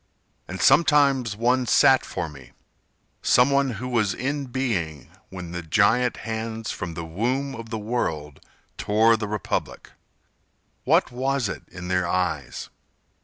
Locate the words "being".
4.47-5.11